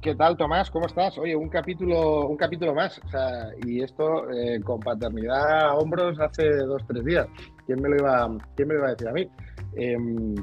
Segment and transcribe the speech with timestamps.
[0.00, 0.70] ¿Qué tal, Tomás?
[0.70, 1.18] ¿Cómo estás?
[1.18, 2.98] Oye, un capítulo, un capítulo más.
[3.04, 7.26] O sea, y esto eh, con paternidad a hombros hace dos, tres días.
[7.66, 9.28] ¿Quién me lo iba, quién me lo iba a decir a mí?
[9.76, 10.34] Em,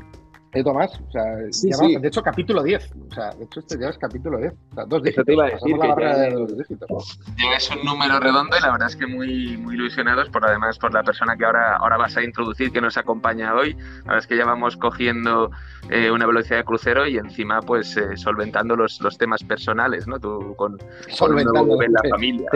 [0.53, 1.01] ¿Eh, Tomás?
[1.07, 2.91] O sea, de hecho, capítulo 10.
[3.09, 4.53] O sea, de hecho, este ya es capítulo 10.
[4.85, 5.25] Dos dígitos.
[5.25, 7.19] Te iba a decir la barra de dos dígitos.
[7.55, 10.93] es un número redondo y la verdad es que muy, muy ilusionados por además por
[10.93, 13.73] la persona que ahora, ahora vas a introducir, que nos acompaña hoy.
[13.73, 15.51] La verdad es que ya vamos cogiendo
[15.89, 20.19] eh, una velocidad de crucero y encima, pues, eh, solventando los, los temas personales, ¿no?
[20.19, 20.77] Tú con,
[21.09, 22.49] solventando en la familia.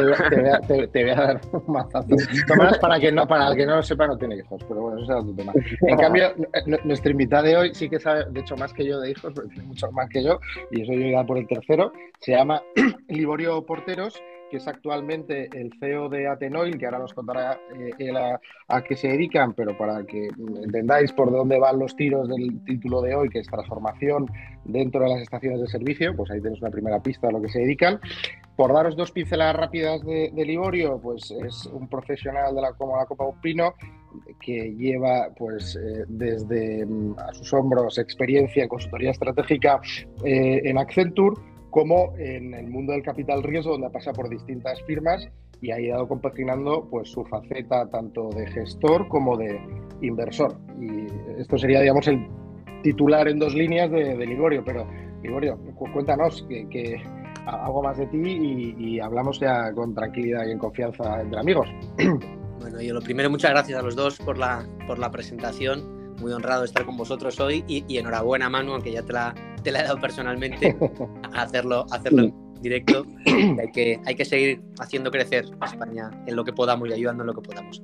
[0.68, 2.08] Te, te, voy a, dar un mazazo.
[2.48, 5.02] Tomás, para, que no, para el que no lo sepa, no tiene hijos, pero bueno,
[5.02, 5.54] eso es otro tema.
[5.82, 6.34] En cambio,
[6.84, 9.50] nuestra invitada de hoy sí que sabe, de hecho, más que yo de hijos, porque
[9.50, 10.40] tiene mucho más que yo,
[10.72, 12.62] y eso yo iba por el tercero, se llama
[13.08, 14.22] Liborio Porteros,
[14.52, 17.60] que es actualmente el CEO de Atenoil, que ahora nos contará
[17.98, 18.14] eh,
[18.68, 20.28] a, qué se dedican, pero para que
[20.64, 24.28] entendáis por dónde van los tiros del título de hoy, que es transformación
[24.66, 27.50] dentro de las estaciones de servicio, pues ahí tenéis una primera pista a lo que
[27.50, 28.00] se dedican.
[28.58, 33.06] Por daros dos pinceladas rápidas de, Liborio, pues es un profesional de la, como la
[33.06, 33.74] Copa Upino
[34.42, 39.80] que lleva pues eh, desde mm, a sus hombros experiencia en consultoría estratégica
[40.26, 41.42] eh, en Accenture
[41.72, 45.28] como en el mundo del capital riesgo donde ha pasado por distintas firmas
[45.62, 49.60] y ha ido compaginando pues su faceta tanto de gestor como de
[50.02, 51.08] inversor y
[51.40, 52.28] esto sería digamos el
[52.84, 54.86] titular en dos líneas de, Ligorio pero
[55.24, 55.58] Ligorio
[55.94, 57.02] cuéntanos que,
[57.46, 61.68] algo más de ti y hablamos ya con tranquilidad y en confianza entre amigos
[62.62, 66.16] Bueno, yo lo primero, muchas gracias a los dos por la, por la presentación.
[66.22, 69.72] Muy honrado de estar con vosotros hoy y, enhorabuena, Manu, aunque ya te la, te
[69.72, 70.76] la he dado personalmente,
[71.34, 73.06] a hacerlo, hacerlo en directo.
[73.26, 77.24] Hay que, hay que seguir haciendo crecer a España en lo que podamos y ayudando
[77.24, 77.82] en lo que podamos.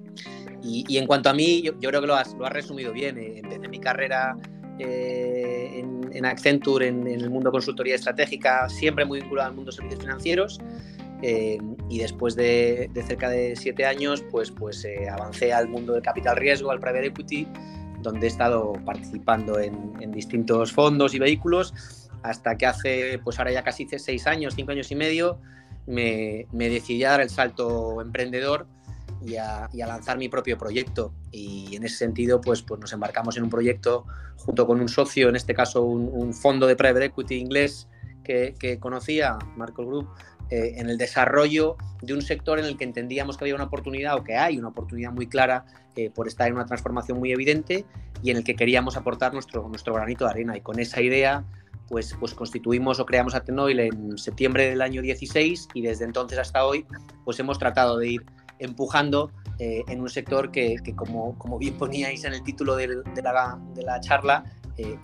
[0.64, 3.18] Y, en cuanto a mí, yo, creo que lo has, lo has resumido bien.
[3.18, 4.36] Eh, empecé mi carrera
[4.80, 9.76] eh, en, Accenture, en, en, el mundo consultoría estratégica, siempre muy vinculado al mundo de
[9.78, 10.60] servicios financieros.
[11.24, 11.58] Eh,
[11.90, 16.38] y después de, cerca de siete años, pues, pues eh, avancé al mundo del capital
[16.38, 17.48] riesgo, al private equity,
[18.02, 21.74] donde he estado participando en, distintos fondos y vehículos,
[22.24, 25.40] hasta que hace, pues ahora ya casi seis años, cinco años y medio,
[25.86, 28.68] me, decidí a dar el salto emprendedor
[29.26, 31.14] y a, lanzar mi propio proyecto.
[31.32, 34.06] Y en ese sentido, pues, pues nos embarcamos en un proyecto
[34.38, 37.88] junto con un socio, en este caso un, fondo de private equity inglés
[38.24, 40.10] que, que conocía, Marco Group,
[40.50, 44.16] eh, en el desarrollo de un sector en el que entendíamos que había una oportunidad
[44.16, 45.66] o que hay una oportunidad muy clara
[45.98, 47.86] eh, por estar en una transformación muy evidente
[48.24, 50.56] y en el que queríamos aportar nuestro, nuestro granito de arena.
[50.56, 51.44] Y con esa idea,
[51.88, 56.66] pues, pues constituimos o creamos Atenoil en septiembre del año 16 y desde entonces hasta
[56.66, 56.86] hoy,
[57.26, 58.26] pues hemos tratado de ir
[58.60, 63.60] empujando eh, en un sector que, como, como, bien poníais en el título de, la,
[63.74, 64.46] de la, charla,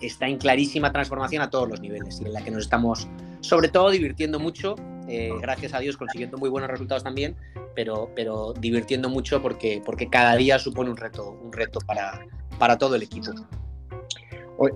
[0.00, 3.08] está en clarísima transformación a todos los niveles y en la que nos estamos
[3.40, 4.76] sobre todo divirtiendo mucho
[5.08, 7.36] eh, gracias a Dios consiguiendo muy buenos resultados también,
[7.74, 12.26] pero, pero divirtiendo mucho porque, porque cada día supone un reto, un reto para,
[12.58, 13.30] para todo el equipo.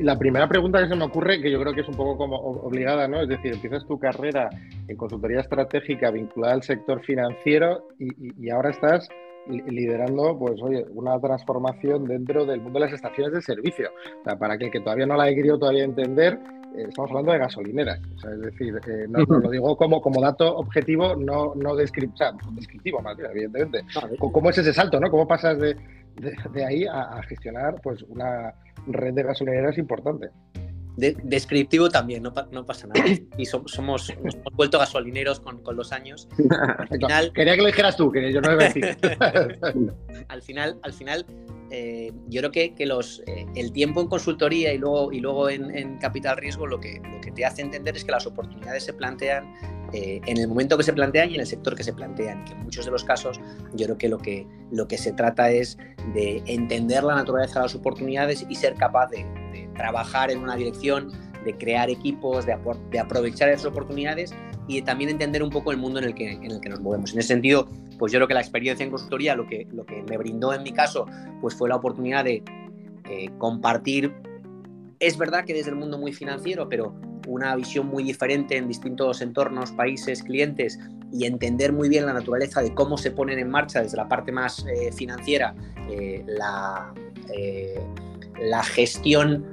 [0.00, 2.36] La primera pregunta que se me ocurre, que yo creo que es un poco como
[2.36, 3.22] obligada, ¿no?
[3.22, 4.50] Es decir, empiezas tu carrera
[4.88, 9.08] en consultoría estratégica vinculada al sector financiero y, y ahora estás
[9.48, 13.90] liderando, pues oye, una transformación dentro del mundo de las estaciones de servicio.
[14.38, 16.38] Para que que todavía no la he querido todavía entender,
[16.76, 18.00] estamos hablando de gasolineras.
[18.16, 23.30] es decir, eh, no, lo digo como, como dato objetivo, no, no descriptivo, más bien,
[23.30, 23.84] evidentemente.
[24.18, 25.10] ¿Cómo es ese salto, no?
[25.10, 25.76] ¿Cómo pasas de,
[26.52, 28.54] de, ahí a, gestionar pues una
[28.86, 30.30] red de gasolineras importante?
[30.98, 33.06] descriptivo también, no, no, pasa nada.
[33.36, 36.28] Y somos, somos, hemos vuelto gasolineros con, con los años.
[37.34, 38.96] Quería que lo dijeras tú, que yo no lo iba a decir.
[40.28, 41.24] al final, al final
[41.70, 45.50] eh, yo creo que, que los, eh, el tiempo en consultoría y luego, y luego
[45.50, 48.92] en, capital riesgo lo que, lo que te hace entender es que las oportunidades se
[48.94, 49.54] plantean
[49.92, 52.44] eh, en el momento que se plantean y en el sector que se plantean.
[52.44, 53.40] Que en muchos de los casos
[53.74, 55.76] yo creo que lo que, lo que se trata es
[56.14, 59.26] de entender la naturaleza de las oportunidades y ser capaz de,
[59.76, 61.12] trabajar en una dirección,
[61.44, 62.58] de crear equipos, de,
[62.90, 64.34] de aprovechar esas oportunidades
[64.68, 67.12] y también entender un poco el mundo en el, que, en el que nos movemos.
[67.12, 67.66] En ese sentido,
[67.98, 70.62] pues yo creo que la experiencia en consultoría lo que, lo que me brindó en
[70.62, 71.06] mi caso
[71.40, 72.44] pues fue la oportunidad de
[73.08, 74.12] eh, compartir,
[75.00, 76.94] es verdad que desde el mundo muy financiero, pero
[77.26, 80.78] una visión muy diferente en distintos entornos, países, clientes
[81.12, 84.32] y entender muy bien la naturaleza de cómo se ponen en marcha desde la parte
[84.32, 85.54] más eh, financiera
[85.90, 86.92] eh, la,
[88.40, 89.44] la gestión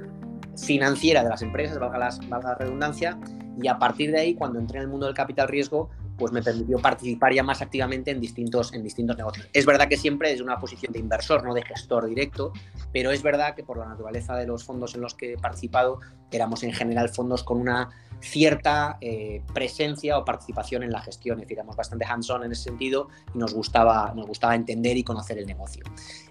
[0.56, 3.18] financiera de las empresas, valga, valga la redundancia,
[3.60, 6.42] y a partir de ahí, cuando entré en el mundo del capital riesgo, pues me
[6.42, 9.48] permitió participar ya más activamente en distintos, en distintos negocios.
[9.52, 12.52] Es verdad que siempre desde una posición de inversor, no de gestor directo,
[12.92, 16.00] pero es verdad que por la naturaleza de los fondos en los que he participado,
[16.30, 21.42] éramos en general fondos con una cierta eh, presencia o participación en la gestión, es
[21.42, 25.38] decir, éramos bastante hands-on en ese sentido y nos gustaba, nos gustaba entender y conocer
[25.38, 25.84] el negocio.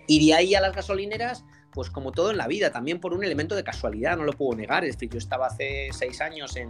[0.07, 1.45] Y de ahí a las gasolineras,
[1.75, 4.55] pues como todo en la vida, también por un elemento de casualidad, no lo puedo
[4.55, 6.69] negar, es decir, yo estaba hace seis años en,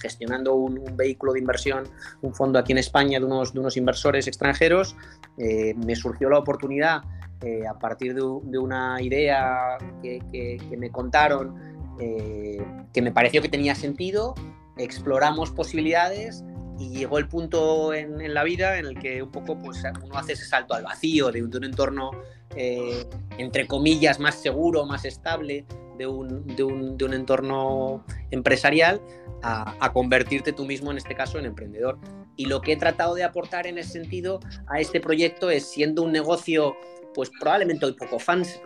[0.00, 1.84] gestionando un, vehículo de inversión,
[2.22, 4.96] un fondo aquí en España de unos, de unos inversores extranjeros,
[5.36, 7.02] eh, me surgió la oportunidad
[7.42, 8.22] eh, a partir de,
[8.58, 11.54] una idea que, me contaron,
[12.00, 14.34] eh, que me pareció que tenía sentido,
[14.78, 16.42] exploramos posibilidades
[16.78, 20.32] y llegó el punto en, la vida en el que un poco pues, uno hace
[20.32, 22.10] ese salto al vacío de un, entorno,
[22.56, 23.06] eh,
[23.38, 25.64] entre comillas, más seguro, más estable,
[25.98, 29.00] de un, de un, de un entorno empresarial,
[29.42, 31.98] a, convertirte tú mismo, en este caso, en emprendedor.
[32.36, 36.02] Y lo que he tratado de aportar en ese sentido a este proyecto es, siendo
[36.02, 36.76] un negocio
[37.14, 38.58] pues probablemente hoy poco fancy,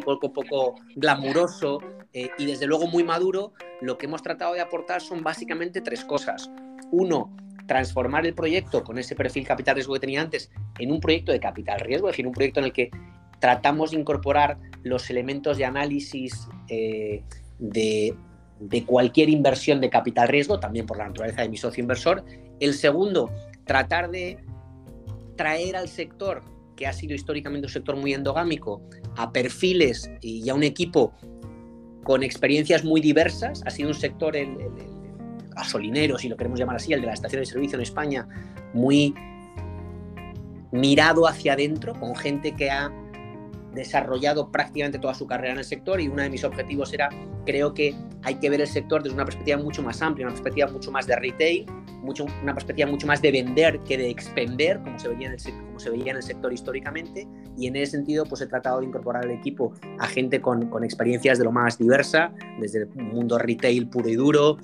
[0.00, 1.80] poco, poco, poco glamuroso
[2.12, 6.04] eh, y desde luego muy maduro, lo que hemos tratado de aportar son básicamente tres
[6.04, 6.48] cosas.
[6.92, 7.34] Uno,
[7.66, 11.40] transformar el proyecto con ese perfil capital riesgo que tenía antes en un proyecto de
[11.40, 12.90] capital riesgo, es decir, un proyecto en el que
[13.40, 17.22] tratamos de incorporar los elementos de análisis eh,
[17.58, 18.14] de,
[18.86, 22.24] cualquier inversión de capital riesgo, también por la naturaleza de mi socio inversor.
[22.60, 23.30] El segundo,
[23.64, 24.38] tratar de
[25.36, 26.42] traer al sector
[26.76, 28.82] que ha sido históricamente un sector muy endogámico,
[29.16, 31.12] a perfiles y a un equipo
[32.02, 33.62] con experiencias muy diversas.
[33.64, 34.56] Ha sido un sector, el,
[35.54, 38.26] gasolinero, si lo queremos llamar así, el de la estación de servicio en España,
[38.72, 39.14] muy
[40.72, 42.92] mirado hacia adentro, con gente que ha
[43.74, 47.08] desarrollado prácticamente toda su carrera en el sector y uno de mis objetivos era,
[47.44, 50.68] creo que hay que ver el sector desde una perspectiva mucho más amplia, una perspectiva
[50.68, 51.66] mucho más de retail,
[52.02, 55.40] mucho, una perspectiva mucho más de vender que de expender, como se, veía en el,
[55.66, 58.86] como se veía en el sector históricamente, y en ese sentido pues he tratado de
[58.86, 63.38] incorporar al equipo a gente con, con experiencias de lo más diversa, desde el mundo
[63.38, 64.58] retail puro y duro,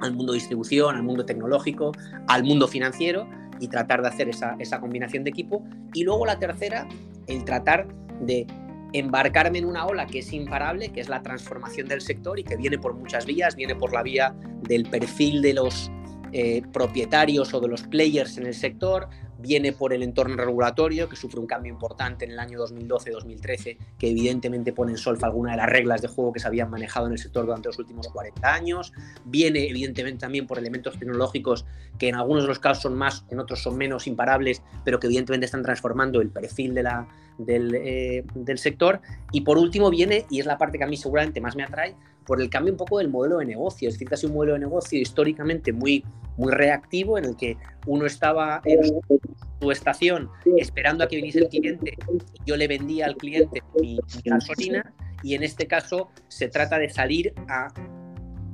[0.00, 1.92] al mundo distribución, al mundo tecnológico,
[2.28, 3.28] al mundo financiero,
[3.60, 5.62] y tratar de hacer esa, esa combinación de equipo.
[5.92, 6.88] Y luego la tercera,
[7.26, 7.86] el tratar
[8.20, 8.46] de
[8.92, 12.56] embarcarme en una ola que es imparable, que es la transformación del sector y que
[12.56, 15.90] viene por muchas vías, viene por la vía del perfil de los
[16.32, 19.08] eh, propietarios o de los players en el sector,
[19.40, 24.10] viene por el entorno regulatorio, que sufre un cambio importante en el año 2012-2013, que
[24.10, 27.12] evidentemente pone en solfa algunas de las reglas de juego que se habían manejado en
[27.12, 28.92] el sector durante los últimos 40 años,
[29.24, 31.64] viene evidentemente también por elementos tecnológicos
[31.98, 35.06] que en algunos de los casos son más, en otros son menos imparables, pero que
[35.06, 39.00] evidentemente están transformando el perfil de la, del, eh, del sector.
[39.32, 41.96] Y por último viene, y es la parte que a mí seguramente más me atrae,
[42.26, 43.88] por el cambio un poco del modelo de negocio.
[43.88, 46.04] Es decir, que ha sido un modelo de negocio históricamente muy,
[46.36, 47.56] muy reactivo en el que
[47.86, 48.82] uno estaba en
[49.60, 51.96] su estación esperando a que viniese el cliente
[52.34, 54.92] y yo le vendía al cliente mi, gasolina
[55.22, 57.68] y en este caso se trata de salir a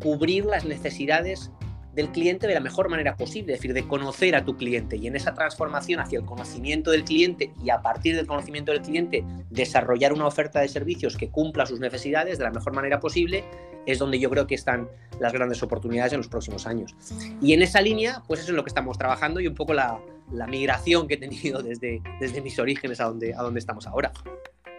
[0.00, 1.50] cubrir las necesidades
[1.96, 5.06] del cliente de la mejor manera posible, es decir, de conocer a tu cliente y
[5.06, 9.24] en esa transformación hacia el conocimiento del cliente y a partir del conocimiento del cliente
[9.50, 13.44] desarrollar una oferta de servicios que cumpla sus necesidades de la mejor manera posible,
[13.86, 14.88] es donde yo creo que están
[15.18, 16.94] las grandes oportunidades en los próximos años.
[17.40, 19.98] Y en esa línea, pues eso es lo que estamos trabajando y un poco la,
[20.48, 24.12] migración que he tenido desde, desde mis orígenes a donde, a donde estamos ahora.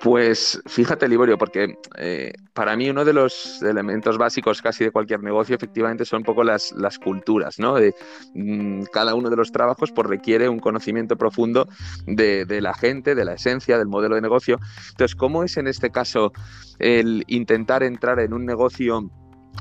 [0.01, 5.23] Pues fíjate, Liborio, porque eh, para mí uno de los elementos básicos casi de cualquier
[5.23, 6.73] negocio efectivamente son un poco las,
[7.03, 7.75] culturas, ¿no?
[7.75, 7.95] De,
[8.35, 11.67] mm, cada uno de los trabajos pues, requiere un conocimiento profundo
[12.05, 14.59] de, de, la gente, de la esencia, del modelo de negocio.
[14.91, 16.31] Entonces, ¿cómo es en este caso
[16.77, 19.09] el intentar entrar en un negocio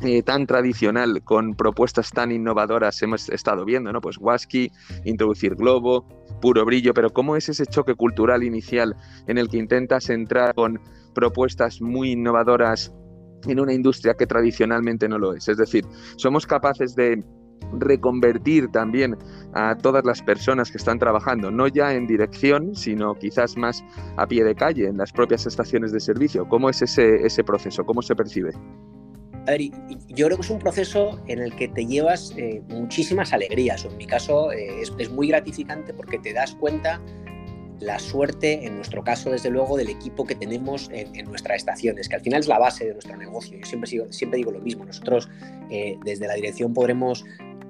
[0.03, 4.03] eh, tan tradicional con propuestas tan innovadoras hemos estado viendo, ¿no?
[4.03, 4.71] Pues Wasky,
[5.05, 6.07] introducir Globo,
[6.43, 8.95] puro brillo, pero ¿cómo es ese choque cultural inicial
[9.27, 10.81] en el que intentas entrar con
[11.15, 12.93] propuestas muy innovadoras
[13.47, 15.49] en una industria que tradicionalmente no lo es?
[15.49, 15.87] Es decir,
[16.17, 17.25] somos capaces de
[17.79, 19.17] reconvertir también
[19.55, 23.83] a todas las personas que están trabajando, no ya en dirección, sino quizás más
[24.19, 26.47] a pie de calle, en las propias estaciones de servicio.
[26.49, 27.85] ¿Cómo es ese, ese proceso?
[27.85, 28.53] ¿Cómo se percibe?
[29.47, 29.61] A ver,
[30.09, 33.85] yo creo que es un proceso en el que te llevas eh, muchísimas alegrías.
[33.85, 37.01] En mi caso eh, es, muy gratificante porque te das cuenta
[37.79, 42.09] la suerte, en nuestro caso, desde luego, del equipo que tenemos en, en nuestras estaciones,
[42.09, 43.57] que al final es la base de nuestro negocio.
[43.59, 44.85] Yo siempre, digo lo mismo.
[44.85, 45.29] Nosotros,
[45.71, 47.25] eh, desde la dirección, podremos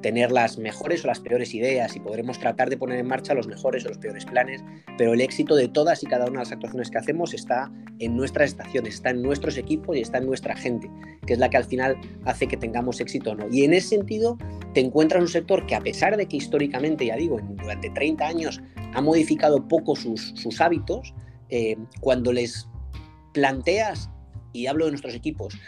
[0.07, 3.49] tener las mejores o las peores ideas y podremos tratar de poner en marcha los
[3.49, 4.63] mejores o los peores planes,
[4.97, 8.17] pero el éxito de todas y cada una de las actuaciones que hacemos está en
[8.17, 10.89] nuestras estaciones, está en nuestros equipos y está en nuestra gente,
[11.27, 13.49] que es la que al final hace que tengamos éxito o no.
[13.51, 14.39] Y en ese sentido,
[14.75, 18.63] te encuentras un sector que a pesar de que históricamente, ya digo, durante 30 años
[18.95, 21.15] ha modificado poco sus, sus hábitos,
[21.49, 22.69] eh, cuando les
[23.35, 24.09] planteas,
[24.53, 25.59] y hablo de nuestros equipos,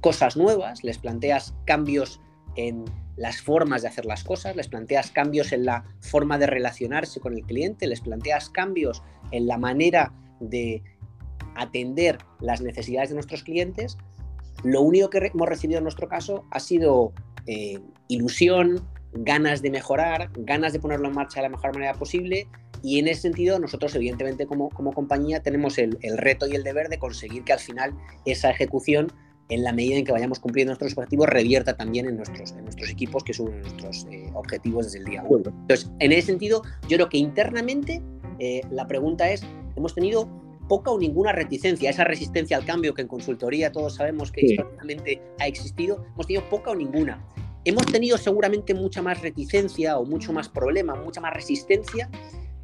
[0.00, 2.20] cosas nuevas, les planteas cambios
[2.56, 2.84] en
[3.16, 7.34] las formas de hacer las cosas, les planteas cambios en la forma de relacionarse con
[7.34, 10.82] el cliente, les planteas cambios en la manera de
[11.54, 13.98] atender las necesidades de nuestros clientes,
[14.64, 17.12] lo único que hemos recibido en nuestro caso ha sido
[17.46, 22.46] eh, ilusión, ganas de mejorar, ganas de ponerlo en marcha de la mejor manera posible
[22.82, 26.62] y en ese sentido nosotros evidentemente como, como compañía tenemos el, el reto y el
[26.62, 27.94] deber de conseguir que al final
[28.24, 29.12] esa ejecución
[29.52, 32.88] en la medida en que vayamos cumpliendo nuestros objetivos, revierta también en nuestros, en nuestros
[32.88, 35.42] equipos, que son nuestros eh, objetivos desde el día 1.
[35.46, 38.02] Entonces, en ese sentido, yo creo que internamente
[38.38, 39.42] eh, la pregunta es,
[39.76, 40.28] hemos tenido
[40.68, 45.20] poca o ninguna reticencia, esa resistencia al cambio que en consultoría todos sabemos que históricamente
[45.38, 47.22] ha existido, hemos tenido poca o ninguna.
[47.64, 52.10] Hemos tenido seguramente mucha más reticencia o mucho más problema, mucha más resistencia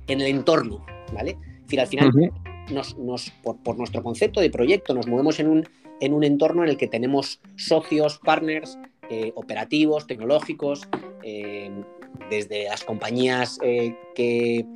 [0.07, 1.33] en el entorno, ¿vale?
[1.33, 2.33] Es decir, al final,
[3.63, 5.69] por, nuestro concepto de proyecto, nos movemos en un,
[6.01, 8.79] en un entorno en el que tenemos socios, partners,
[9.11, 10.89] eh, operativos, tecnológicos,
[11.23, 11.71] eh,
[12.31, 14.67] desde las compañías eh, que,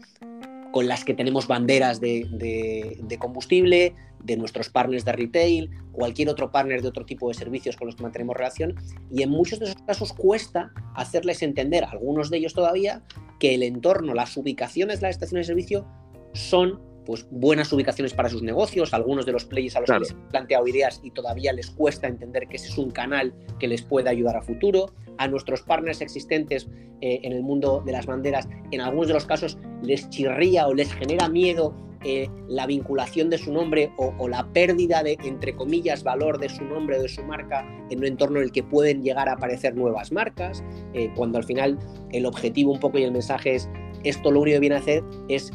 [0.73, 3.95] con las que tenemos banderas de, combustible,
[4.25, 7.97] de nuestros partners de retail, cualquier otro partner de otro tipo de servicios con los
[7.97, 8.75] que mantenemos relación.
[9.11, 13.03] Y en muchos de esos casos cuesta hacerles entender, algunos de ellos todavía,
[13.39, 15.87] que el entorno, las ubicaciones de las estaciones de servicio
[16.33, 18.95] son pues buenas ubicaciones para sus negocios.
[18.95, 22.07] Algunos de los players a los que les han planteado ideas y todavía les cuesta
[22.07, 24.93] entender que ese es un canal que les puede ayudar a futuro.
[25.19, 26.69] A nuestros partners existentes
[27.01, 30.75] eh, en el mundo de las banderas, en algunos de los casos les chirría o
[30.75, 36.03] les genera miedo eh, la vinculación de su nombre o, la pérdida de, entre comillas,
[36.03, 39.03] valor de su nombre o de su marca en un entorno en el que pueden
[39.03, 41.79] llegar a aparecer nuevas marcas, eh, cuando al final
[42.11, 43.69] el objetivo un poco y el mensaje es
[44.05, 45.53] esto lo único que viene a hacer es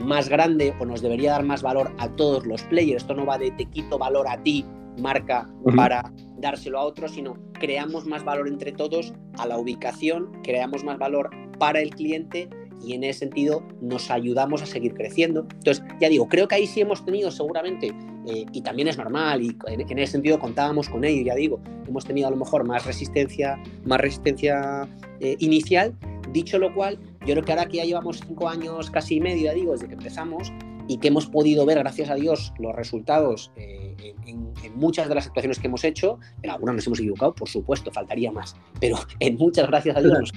[0.00, 3.02] más grande o nos debería dar más valor a todos los players.
[3.02, 4.64] Esto no va de te quito valor a ti,
[4.98, 10.84] marca, para dárselo a otros, sino creamos más valor entre todos a la ubicación, creamos
[10.84, 12.48] más valor para el cliente
[12.82, 15.46] y en ese sentido nos ayudamos a seguir creciendo.
[15.52, 17.88] Entonces, ya digo, creo que ahí sí hemos tenido seguramente,
[18.26, 22.06] eh, y también es normal, y en, ese sentido contábamos con ello, ya digo, hemos
[22.06, 24.88] tenido a lo mejor más resistencia, más resistencia
[25.20, 25.94] eh, inicial,
[26.32, 29.52] Dicho lo cual, yo creo que ahora que ya llevamos cinco años, casi y medio,
[29.52, 30.52] digo, desde que empezamos,
[30.90, 33.94] y que hemos podido ver, gracias a Dios, los resultados eh,
[34.26, 36.18] en, muchas de las actuaciones que hemos hecho.
[36.42, 40.32] En algunas nos hemos equivocado, por supuesto, faltaría más, pero en muchas, gracias a Dios,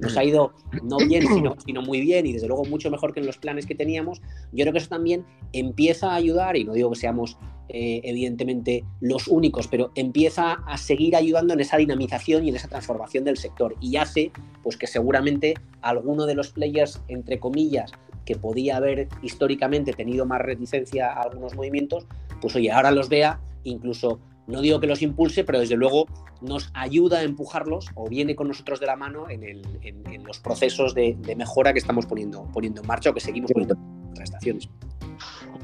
[0.00, 3.20] nos ha ido, no bien, sino, sino, muy bien y desde luego mucho mejor que
[3.20, 4.20] en los planes que teníamos.
[4.52, 8.84] Yo creo que eso también empieza a ayudar, y no digo que seamos eh, evidentemente
[9.00, 13.38] los únicos, pero empieza a seguir ayudando en esa dinamización y en esa transformación del
[13.38, 14.30] sector y hace
[14.62, 17.92] pues que seguramente alguno de los players, entre comillas,
[18.24, 22.06] que podía haber históricamente tenido más reticencia a algunos movimientos,
[22.40, 26.06] pues oye, ahora los vea, incluso no digo que los impulse, pero desde luego
[26.40, 29.62] nos ayuda a empujarlos o viene con nosotros de la mano en,
[30.24, 34.28] los procesos de, mejora que estamos poniendo, en marcha o que seguimos poniendo en otras
[34.28, 34.68] estaciones.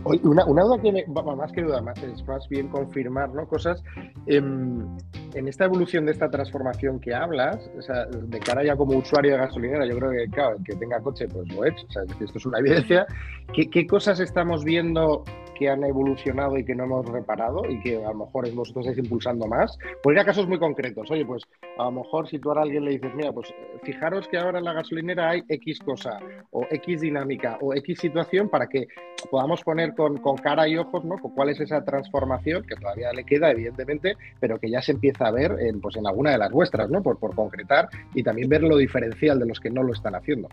[0.05, 3.47] Una, una, duda que me, más que duda, más, es más bien confirmar ¿no?
[3.47, 3.83] cosas.
[4.27, 4.97] Em,
[5.35, 9.33] en, esta evolución de esta transformación que hablas, o sea, de cara ya como usuario
[9.33, 11.87] de gasolinera, yo creo que, claro, el que tenga coche, pues lo he hecho.
[12.21, 13.07] Esto es una evidencia.
[13.53, 15.25] ¿Qué, ¿Qué, cosas estamos viendo
[15.59, 19.05] que han evolucionado y que no hemos reparado y que a lo mejor vosotros estáis
[19.05, 19.77] impulsando más?
[20.03, 21.11] Por ir a casos muy concretos.
[21.11, 21.43] Oye, pues
[21.79, 24.65] a lo mejor si tú a alguien le dices, mira, pues fijaros que ahora en
[24.65, 26.19] la gasolinera hay X cosa
[26.51, 28.87] o X dinámica o X situación para que
[29.31, 31.17] podamos poner con, con cara y ojos, ¿no?
[31.19, 35.31] Cuál es esa transformación que todavía le queda, evidentemente, pero que ya se empieza a
[35.31, 37.03] ver en, pues, en alguna de las vuestras, ¿no?
[37.03, 40.49] Por, por concretar y también ver lo diferencial de los que no lo están haciendo.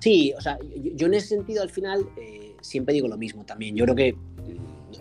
[0.00, 0.58] Sí, o sea,
[0.94, 3.74] yo, en ese sentido al final eh, siempre digo lo mismo también.
[3.74, 4.16] Yo creo que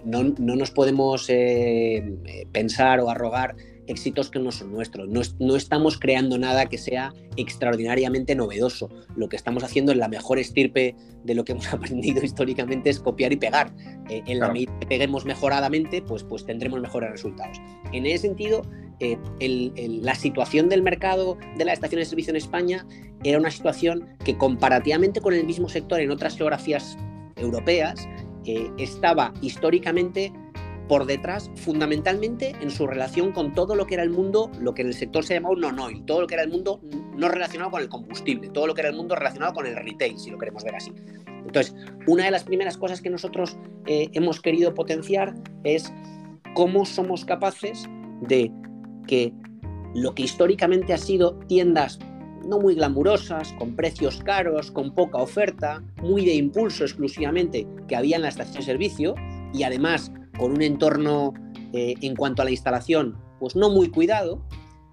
[0.03, 3.55] no, no nos podemos eh, eh, pensar o arrogar
[3.87, 5.07] éxitos que no son nuestros.
[5.09, 8.89] No, estamos creando nada que sea extraordinariamente novedoso.
[9.15, 12.99] Lo que estamos haciendo en la mejor estirpe de lo que hemos aprendido históricamente es
[12.99, 13.73] copiar y pegar.
[14.09, 17.59] Eh, en la medida que peguemos mejoradamente, pues, pues tendremos mejores resultados.
[17.91, 18.61] En ese sentido,
[18.99, 19.17] eh,
[20.01, 22.85] la situación del mercado de las estaciones de servicio en España
[23.23, 26.97] era una situación que comparativamente con el mismo sector en otras geografías
[27.35, 28.07] europeas,
[28.77, 30.31] estaba históricamente
[30.87, 34.83] por detrás fundamentalmente en su relación con todo lo que era el mundo, lo que
[34.83, 36.79] en el sector se llamaba un non-oil, todo lo que era el mundo
[37.15, 40.17] no relacionado con el combustible, todo lo que era el mundo relacionado con el retail,
[40.17, 40.93] si lo queremos ver así.
[41.45, 41.75] Entonces,
[42.07, 45.91] una de las primeras cosas que nosotros eh, hemos querido potenciar es
[46.53, 47.85] cómo somos capaces
[48.21, 48.51] de
[49.07, 49.33] que
[49.93, 51.99] lo que históricamente ha sido tiendas
[52.47, 58.15] no muy glamurosas, con precios caros, con poca oferta, muy de impulso exclusivamente que había
[58.15, 59.15] en la estación de servicio,
[59.53, 61.33] y además con un entorno
[61.73, 64.41] eh, en cuanto a la instalación, pues no muy cuidado,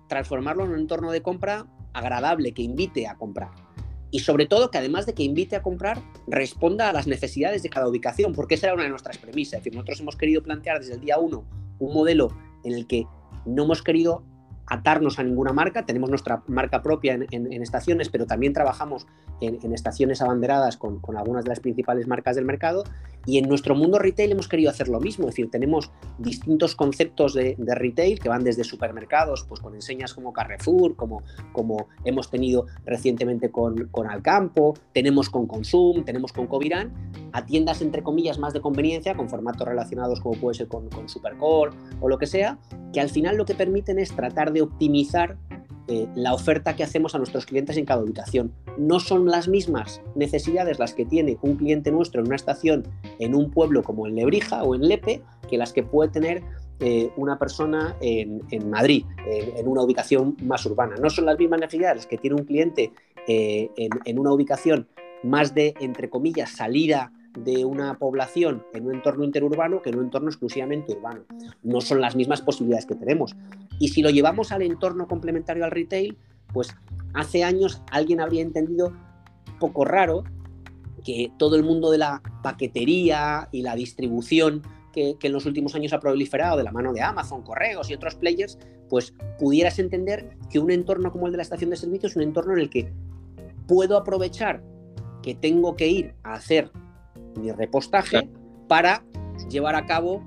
[0.09, 3.51] transformarlo en un entorno de compra agradable, que invite a comprar.
[4.11, 7.71] Y sobre todo que además de que invite a comprar, responda a las necesidades de
[7.71, 9.55] cada ubicación, porque esa era una de nuestras premisas.
[9.55, 11.45] Es decir, nosotros hemos querido plantear desde el día uno
[11.79, 12.29] un modelo
[12.65, 13.07] en el que
[13.47, 14.25] no hemos querido
[14.67, 19.07] atarnos a ninguna marca, tenemos nuestra marca propia en, estaciones, pero también trabajamos
[19.41, 22.85] en, estaciones abanderadas con, algunas de las principales marcas del mercado.
[23.27, 27.35] Y en nuestro mundo retail hemos querido hacer lo mismo, es decir, tenemos distintos conceptos
[27.35, 32.67] de, retail que van desde supermercados, pues con enseñas como Carrefour, como, como hemos tenido
[32.85, 36.93] recientemente con, con Alcampo, tenemos con Consum, tenemos con Covirán,
[37.35, 41.09] a tiendas entre comillas más de conveniencia, con formatos relacionados como puede ser con, con
[41.09, 42.59] Supercore o lo que sea,
[42.93, 45.37] que al final lo que permiten es tratar de optimizar
[45.89, 48.55] eh, la oferta que hacemos a nuestros clientes en cada ubicación.
[48.79, 52.87] No son las mismas necesidades las que tiene un cliente nuestro en una estación
[53.19, 56.41] en un pueblo como en Lebrija o en Lepe que las que puede tener
[56.79, 60.95] eh, una persona en, Madrid, en, una ubicación más urbana.
[61.03, 62.93] No son las mismas necesidades que tiene un cliente
[63.27, 64.89] eh, en una ubicación
[65.25, 70.05] más de, entre comillas, salida de una población en un entorno interurbano que en un
[70.05, 71.25] entorno exclusivamente urbano.
[71.63, 73.35] No son las mismas posibilidades que tenemos.
[73.79, 76.17] Y si lo llevamos al entorno complementario al retail,
[76.53, 76.75] pues
[77.13, 78.93] hace años alguien habría entendido
[79.59, 80.25] poco raro
[81.05, 84.63] que todo el mundo de la paquetería y la distribución
[84.93, 88.15] que, en los últimos años ha proliferado de la mano de Amazon, Correos y otros
[88.15, 92.17] players, pues pudieras entender que un entorno como el de la estación de servicio es
[92.17, 92.93] un entorno en el que
[93.67, 94.63] puedo aprovechar
[95.23, 96.71] que tengo que ir a hacer
[97.37, 98.29] mi repostaje
[98.69, 99.05] para
[99.49, 100.23] llevar a cabo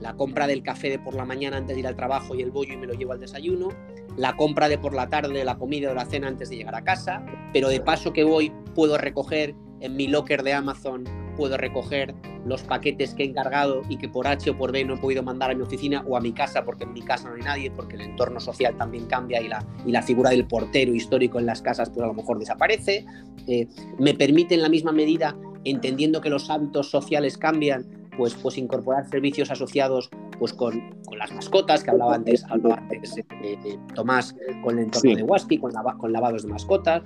[0.00, 2.50] la compra del café de por la mañana antes de ir al trabajo y el
[2.50, 3.70] bollo y me lo llevo al desayuno,
[4.16, 6.84] la compra de por la tarde, la comida o la cena antes de llegar a
[6.84, 11.04] casa, pero de paso que voy puedo recoger en mi locker de Amazon,
[11.36, 14.94] puedo recoger los paquetes que he encargado y que por H o por B no
[14.94, 17.36] he podido mandar a mi oficina o a mi casa porque en mi casa no
[17.36, 20.94] hay nadie, porque el entorno social también cambia y la, y la figura del portero
[20.94, 23.06] histórico en las casas pues a lo mejor desaparece.
[23.46, 28.58] Eh, me permite en la misma medida entendiendo que los hábitos sociales cambian, pues, pues
[28.58, 33.78] incorporar servicios asociados pues con, con las mascotas que hablaba antes, hablaba antes eh, eh,
[33.94, 37.02] Tomás con el entorno de Waspi, con, con lavados de mascotas.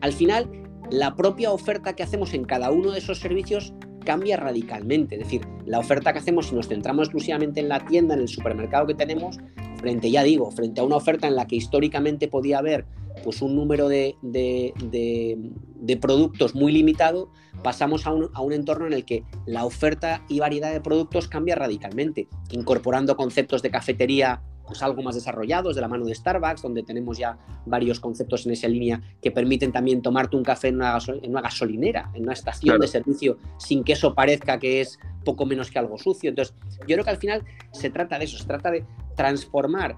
[0.00, 0.50] Al final,
[0.90, 3.72] la propia oferta que hacemos en cada uno de esos servicios
[4.04, 5.16] cambia radicalmente.
[5.16, 8.28] Es decir, la oferta que hacemos si nos centramos exclusivamente en la tienda, en el
[8.28, 9.38] supermercado que tenemos,
[9.78, 12.84] frente, ya digo, frente a una oferta en la que históricamente podía haber
[13.22, 17.30] pues un número de, de, productos muy limitado,
[17.62, 21.28] pasamos a un, a un, entorno en el que la oferta y variedad de productos
[21.28, 26.62] cambia radicalmente, incorporando conceptos de cafetería pues algo más desarrollados de la mano de Starbucks,
[26.62, 30.76] donde tenemos ya varios conceptos en esa línea que permiten también tomarte un café en
[30.76, 34.98] una, en una gasolinera, en una estación de servicio, sin que eso parezca que es
[35.24, 36.30] poco menos que algo sucio.
[36.30, 36.54] Entonces,
[36.86, 38.84] yo creo que al final se trata de eso, se trata de
[39.16, 39.96] transformar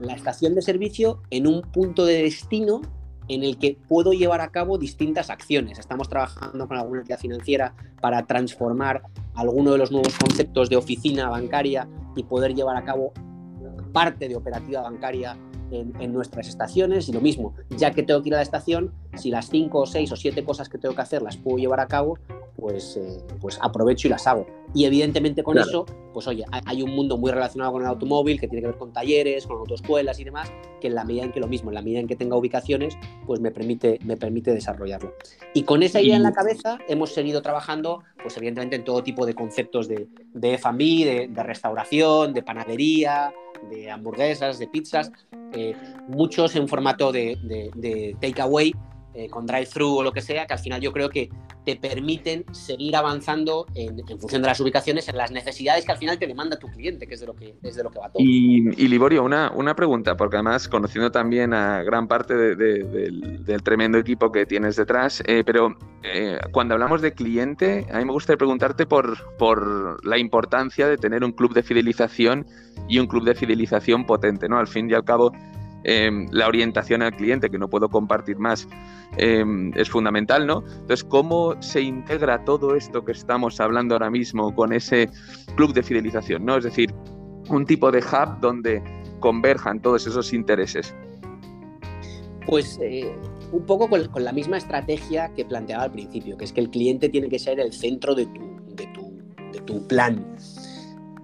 [0.00, 2.82] la estación de servicio en un punto de destino
[3.28, 5.78] en el que puedo llevar a cabo distintas acciones.
[5.78, 9.02] Estamos trabajando con alguna entidad financiera para transformar
[9.34, 13.12] alguno de los nuevos conceptos de oficina bancaria y poder llevar a cabo
[13.92, 15.36] parte de operativa bancaria
[15.70, 19.30] en, nuestras estaciones y lo mismo, ya que tengo que ir a la estación, si
[19.30, 21.86] las cinco o seis o siete cosas que tengo que hacer las puedo llevar a
[21.86, 22.18] cabo,
[22.56, 24.46] pues, eh, pues aprovecho y las hago.
[24.74, 28.48] Y evidentemente con eso, pues oye, hay un mundo muy relacionado con el automóvil que
[28.48, 31.40] tiene que ver con talleres, con autoescuelas y demás, que en la medida en que
[31.40, 35.14] lo mismo, en la medida en que tenga ubicaciones, pues me permite, me permite desarrollarlo.
[35.54, 39.24] Y con esa idea en la cabeza hemos seguido trabajando, pues evidentemente en todo tipo
[39.24, 43.32] de conceptos de, de de restauración, de panadería,
[43.70, 45.10] de hamburguesas, de pizzas,
[45.52, 45.74] eh,
[46.08, 47.38] muchos en formato de,
[47.74, 48.74] de, takeaway,
[49.14, 51.30] eh, con drive-thru o lo que sea, que al final yo creo que
[51.64, 56.18] te permiten seguir avanzando en, función de las ubicaciones, en las necesidades que al final
[56.18, 58.22] te demanda tu cliente, que es de lo que, es de lo que va todo.
[58.22, 64.30] Y, Liborio, una, una pregunta, porque además conociendo también a gran parte del, tremendo equipo
[64.30, 65.76] que tienes detrás, eh, pero
[66.52, 71.24] cuando hablamos de cliente, a mí me gustaría preguntarte por, por la importancia de tener
[71.24, 72.46] un club de fidelización
[72.88, 74.58] y un club de fidelización potente, ¿no?
[74.58, 75.32] Al fin y al cabo,
[75.84, 78.68] em, la orientación al cliente, que no puedo compartir más,
[79.16, 80.64] em, es fundamental, ¿no?
[80.66, 85.08] Entonces, ¿cómo se integra todo esto que estamos hablando ahora mismo con ese
[85.56, 86.56] club de fidelización, ¿no?
[86.56, 86.94] Es decir,
[87.50, 88.82] un tipo de hub donde
[89.20, 90.94] converjan todos esos intereses.
[92.46, 93.14] Pues eh,
[93.52, 97.08] un poco con, la misma estrategia que planteaba al principio, que es que el cliente
[97.08, 99.12] tiene que ser el centro de tu, de tu,
[99.52, 100.34] de tu plan.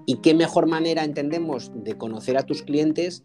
[0.06, 3.24] ¿Y qué mejor manera entendemos de conocer a tus clientes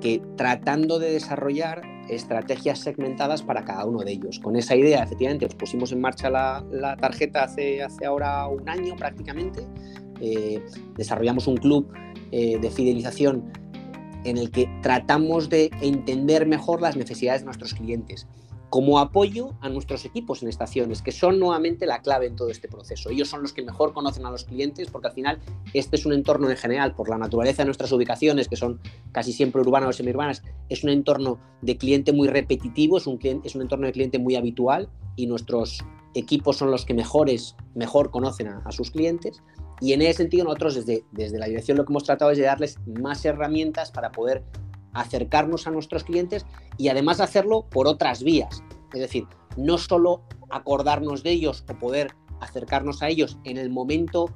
[0.00, 4.38] que tratando de desarrollar estrategias segmentadas para cada uno de ellos.
[4.38, 9.62] Con esa idea, efectivamente, pues pusimos en marcha la, tarjeta hace, ahora un año prácticamente.
[10.20, 10.62] Eh,
[10.96, 11.92] desarrollamos un club
[12.32, 13.52] eh, de fidelización
[14.24, 18.26] en el que tratamos de entender mejor las necesidades de nuestros clientes
[18.70, 22.68] como apoyo a nuestros equipos en estaciones, que son nuevamente la clave en todo este
[22.68, 23.10] proceso.
[23.10, 25.38] Ellos son los que mejor conocen a los clientes porque al final
[25.72, 28.80] este es un entorno en general, por la naturaleza de nuestras ubicaciones, que son
[29.12, 33.54] casi siempre urbanas o semiurbanas, es un entorno de cliente muy repetitivo, es un, es
[33.54, 38.48] un entorno de cliente muy habitual y nuestros equipos son los que mejores, mejor conocen
[38.48, 39.42] a, sus clientes.
[39.80, 42.44] Y en ese sentido nosotros desde, desde la dirección lo que hemos tratado es de
[42.44, 44.42] darles más herramientas para poder
[44.92, 46.46] acercarnos a nuestros clientes
[46.76, 48.62] y además hacerlo por otras vías.
[48.92, 54.26] Es decir, no solo acordarnos de ellos o poder acercarnos a ellos en el momento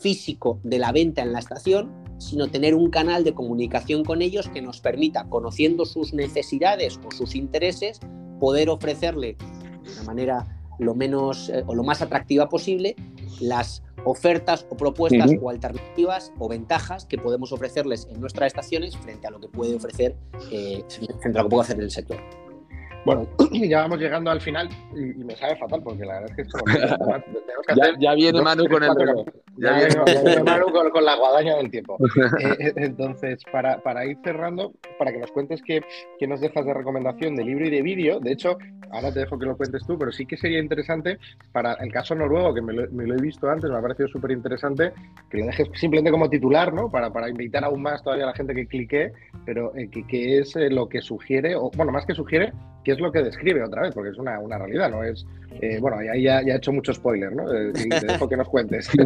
[0.00, 4.48] físico de la venta en la estación, sino tener un canal de comunicación con ellos
[4.48, 8.00] que nos permita, conociendo sus necesidades o sus intereses,
[8.40, 9.36] poder ofrecerle
[9.84, 12.96] de una manera lo menos eh, o lo más atractiva posible
[13.40, 19.26] las ofertas o propuestas o alternativas o ventajas que podemos ofrecerles en nuestras estaciones frente
[19.26, 20.16] a lo que puede ofrecer
[20.50, 20.84] eh,
[21.20, 22.47] frente a lo que puede hacer el sector.
[23.08, 26.42] Bueno, ya vamos llegando al final y, me sabe fatal porque la verdad es que
[26.42, 26.58] esto
[27.98, 28.90] ya, viene Manu con el
[29.56, 31.96] Ya, viene, Manu con, la guadaña del tiempo.
[32.38, 35.82] Eh, eh, entonces, para, para, ir cerrando, para que nos cuentes qué,
[36.18, 38.58] qué, nos dejas de recomendación de libro y de vídeo, de hecho,
[38.90, 41.18] ahora te dejo que lo cuentes tú, pero sí que sería interesante
[41.52, 44.08] para el caso noruego, que me lo, me lo he visto antes, me ha parecido
[44.08, 44.92] súper interesante,
[45.30, 46.90] que lo dejes simplemente como titular, ¿no?
[46.90, 49.12] Para, para invitar aún más todavía a la gente que clique,
[49.44, 52.52] pero eh, que, es lo que sugiere, o bueno, más que sugiere,
[52.84, 55.02] qué es lo que describe otra vez, porque es una, una realidad, ¿no?
[55.02, 55.26] Es,
[55.60, 57.52] eh, bueno, ahí ya, ya, he hecho mucho spoiler, ¿no?
[57.52, 58.88] Eh, te dejo que nos cuentes.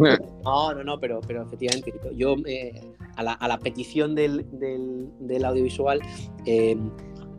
[0.43, 2.81] No, no, no, pero, pero efectivamente, yo eh,
[3.15, 6.01] a, la, a, la, petición del, del, del audiovisual,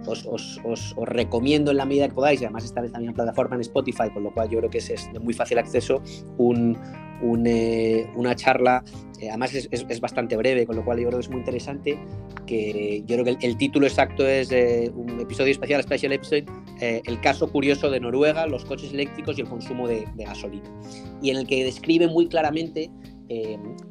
[0.06, 3.14] os, os, os, recomiendo en la medida que podáis, y además esta vez también en
[3.14, 6.02] plataforma en Spotify, con lo cual yo creo que es, de muy fácil acceso,
[6.38, 6.78] un,
[7.22, 8.84] una charla
[9.24, 11.98] eh, además es, bastante breve, con lo cual yo creo que es muy interesante,
[12.46, 16.44] que yo creo que el, título exacto es eh, un episodio especial, Special Episode,
[16.80, 20.70] eh, el caso curioso de Noruega, los coches eléctricos y el consumo de, gasolina.
[21.22, 22.90] Y en el que describe muy claramente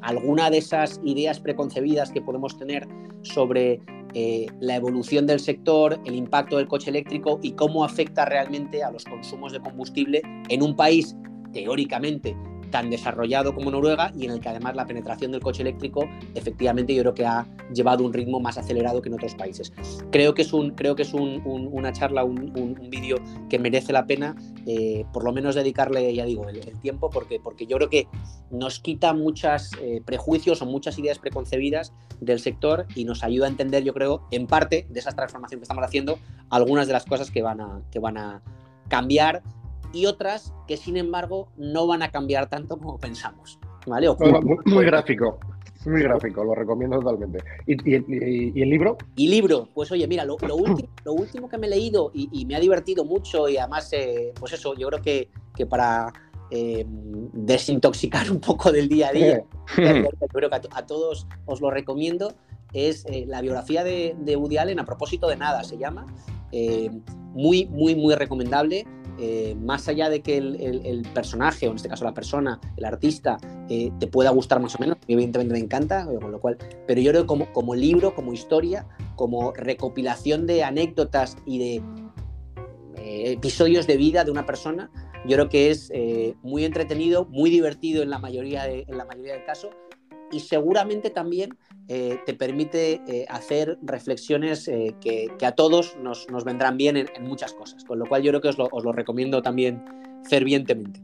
[0.02, 2.88] alguna de esas ideas preconcebidas que podemos tener
[3.24, 3.82] sobre
[4.60, 9.06] la evolución del sector, el impacto del coche eléctrico y cómo afecta realmente a los
[9.06, 11.16] consumos de combustible en un país
[11.52, 12.36] teóricamente
[12.74, 16.96] tan desarrollado como Noruega y en el que además la penetración del coche eléctrico efectivamente
[16.96, 19.72] yo creo que ha llevado un ritmo más acelerado que en otros países.
[20.12, 22.52] Creo que es, un, creo que es una charla, un,
[22.90, 27.40] vídeo que merece la pena eh, por lo menos dedicarle, ya digo, el, tiempo porque,
[27.40, 28.08] porque yo creo que
[28.50, 33.50] nos quita muchos eh, prejuicios o muchas ideas preconcebidas del sector y nos ayuda a
[33.50, 36.18] entender, yo creo, en parte de esa transformación que estamos haciendo,
[36.50, 38.42] algunas de las cosas que van a, que van a
[38.88, 39.44] cambiar
[39.94, 43.60] y otras que sin embargo no van a cambiar tanto como pensamos.
[43.86, 44.08] ¿vale?
[44.66, 45.40] muy, gráfico.
[45.86, 47.44] Muy gráfico, lo recomiendo totalmente.
[47.68, 48.98] ¿Y, el libro?
[49.16, 52.56] Y libro, pues oye, mira, lo, último, lo último que me he leído y, me
[52.56, 56.12] ha divertido mucho y además, eh, pues eso, yo creo que, que para
[56.52, 59.44] eh, desintoxicar un poco del día a día,
[59.76, 62.34] creo que a, todos os lo recomiendo,
[62.72, 66.08] es eh, la biografía de, de, Woody Allen, a propósito de nada se llama,
[67.34, 68.86] muy, muy, muy recomendable.
[69.20, 73.38] Eh, más allá de que el, personaje, o en este caso la persona, el artista,
[73.70, 77.12] eh, te pueda gustar más o menos, evidentemente me encanta, con lo cual, pero yo
[77.12, 81.76] creo que como, libro, como historia, como recopilación de anécdotas y de
[82.98, 84.90] eh, episodios de vida de una persona,
[85.26, 85.92] yo creo que es
[86.42, 89.70] muy entretenido, muy divertido en la mayoría, en la mayoría del caso
[90.34, 96.78] y seguramente también eh, te permite eh, hacer reflexiones eh, que, a todos nos, vendrán
[96.78, 99.84] bien en, muchas cosas, con lo cual yo creo que os lo, recomiendo también
[100.30, 101.02] fervientemente.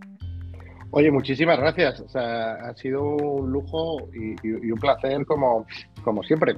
[0.92, 2.04] Oye, muchísimas gracias.
[2.16, 5.68] ha sido un lujo y, un placer como,
[6.04, 6.56] como siempre.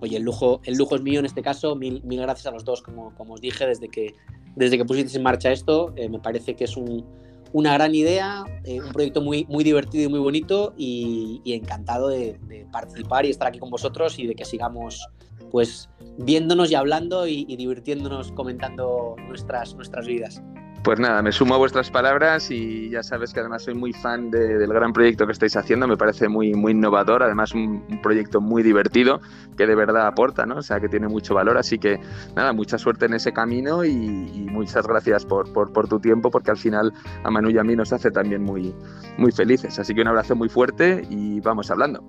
[0.00, 1.74] Oye, el lujo, el lujo es mío en este caso.
[1.74, 4.14] Mil, mil gracias a los dos, como, como os dije, desde que,
[4.56, 5.94] desde que pusisteis en marcha esto.
[6.10, 7.06] me parece que es un,
[7.54, 12.36] una gran idea, eh, un proyecto muy, muy divertido y muy bonito y, encantado de,
[12.72, 15.06] participar y estar aquí con vosotros y de que sigamos
[15.52, 15.88] pues
[16.18, 20.42] viéndonos y hablando y, y divirtiéndonos comentando nuestras, nuestras vidas.
[20.82, 24.30] Pues nada, me sumo a vuestras palabras y ya sabes que además soy muy fan
[24.30, 28.62] del gran proyecto que estáis haciendo, me parece muy, muy innovador, además un, proyecto muy
[28.62, 29.20] divertido
[29.56, 30.56] que de verdad aporta, ¿no?
[30.56, 31.98] O sea, que tiene mucho valor, así que
[32.36, 36.56] nada, mucha suerte en ese camino y, muchas gracias por, por, tu tiempo porque al
[36.56, 36.92] final
[37.24, 38.74] a Manu y a mí nos hace también muy,
[39.16, 42.04] muy felices, así que un abrazo muy fuerte y vamos hablando.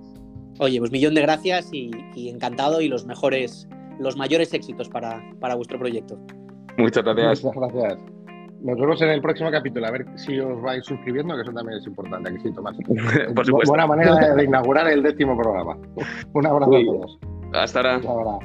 [0.58, 5.22] Oye, pues millón de gracias y, y encantado y los mejores los mayores éxitos para,
[5.40, 6.18] para vuestro proyecto.
[6.76, 7.44] Muchas gracias.
[7.44, 8.15] Muchas gracias.
[8.62, 11.78] Nos vemos en el próximo capítulo, a ver si os vais suscribiendo, que eso también
[11.78, 12.30] es importante.
[12.30, 12.76] Aquí sí, Tomás.
[13.34, 13.70] Por supuesto.
[13.70, 15.76] Buena manera de, inaugurar el décimo programa.
[16.32, 17.18] Un abrazo a todos.
[17.52, 17.96] Hasta ahora.
[17.96, 18.38] Hasta ahora.